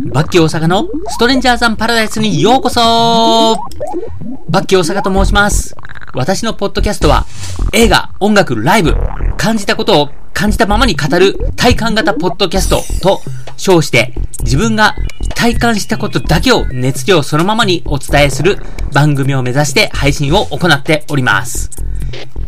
[0.00, 2.80] バッキー大阪のストレンジャーザンパラダイスにようこそ
[4.48, 5.76] バッキー大阪と申します。
[6.14, 7.26] 私のポッドキャストは
[7.74, 8.94] 映画、音楽、ライブ、
[9.36, 13.20] 感じたことを感じたままに語る体感型ポッドキャストと
[13.56, 14.96] 称して自分が
[15.34, 18.58] 体感したことだけを熱量そのままにお伝えする
[18.92, 21.70] 番組を目指して配信を行っております。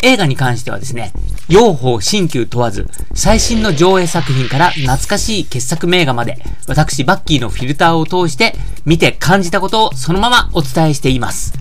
[0.03, 1.13] 映画に関してはですね、
[1.49, 8.55] 用法新旧問わず、最新の上映作品から懐かしい傑作名画まで、私バッキーのフィルターを通して
[8.87, 11.53] 見て感じたことをそのままお伝えしています。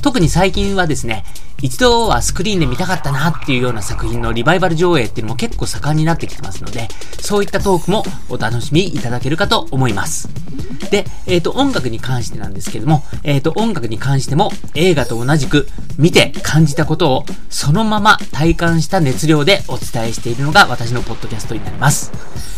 [0.00, 1.24] 特に最近はですね、
[1.62, 6.88] 一度はスクリーンで見たかったなっていうような作品のリバイバル上映っていうのも結構盛んになってきてますので、
[7.20, 10.28] そういったトークもお楽しみいただけるかと思います。
[10.90, 22.12] で、えっ、と、音楽に関してなんですけども、えっ、と、音楽に関しても映画と同じく見て感じたことをそのまま体感した熱量でお伝えしているのが私のポッドキャストになります。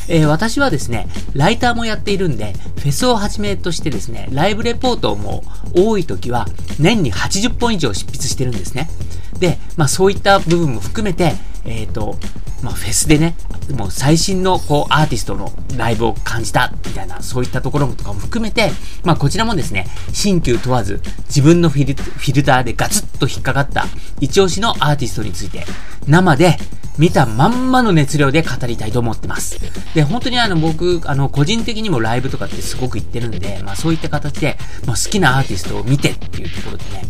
[0.09, 5.43] えー私はですね、ライターもやっているんで、フェスをはじめとしてですね、ライブレポートも
[5.75, 6.47] 多い時は
[6.79, 8.91] 年に80本以上執筆してるんですね。
[9.39, 11.33] で、まあそういった部分も含めて、
[11.65, 12.17] えっ、と、
[12.63, 13.37] まあフェスでね、
[13.71, 18.71] もう最新のこうアーティストのライブを感じたみたいな、そういったところとかも含めて、
[19.03, 23.87] まあこちらもですね、新旧問わず自分のフィルフィルターでガツッと引っかかった
[24.21, 25.65] 一押しのアーティストについて
[26.07, 26.59] 生で
[26.99, 29.59] 見たまんまの熱量で語りたいと思ってます。
[29.95, 37.03] で、本当にあの僕、あの個人的にもライブとかってすごく行ってるんで、まあそういった形で、まあ、好きなアーティストを見てっていうところでね、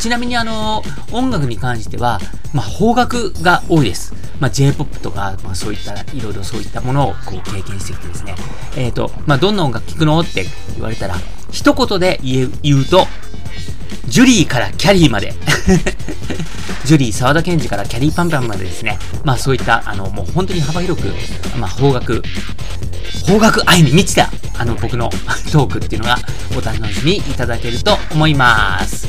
[0.00, 2.20] ちなみにあの、音楽に関しては、
[2.52, 4.14] まあ邦楽が多いです。
[4.40, 8.34] まあ J-POP とか、まあそういった、いろいろそういったものをこう経験してきてですね、
[8.76, 11.14] えっ、と、まあどんな音楽聴くのって言われたら、
[11.52, 13.06] 一言で言うと、
[14.06, 15.34] ジュリーからキャリーまで。
[16.84, 18.98] ジュリー、沢田研二からキャリーパンパンまでですね。
[19.24, 21.08] まあそういった、あの、もう本当に幅広く、
[21.58, 22.22] まあ邦楽、
[23.26, 25.10] 邦楽愛に満ちた、あの僕の
[25.52, 26.18] トークっていうのが
[26.56, 29.08] お楽しみいただけると思います。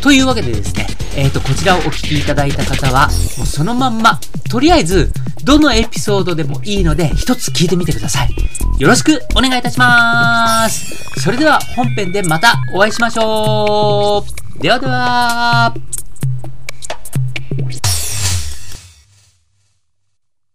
[0.00, 0.86] というわけでですね、
[1.16, 4.18] えっ、と、こちらをお聞きいただいた方は、もうそのまんま、
[4.48, 5.12] とりあえず、
[5.44, 8.34] どのエピソードでもいいので、一つ聞いてみてください。
[8.78, 11.20] よろしくお願いいたします。
[11.20, 14.24] それでは本編でまたお会いしましょ
[14.56, 14.62] う。
[14.62, 15.74] ではでは。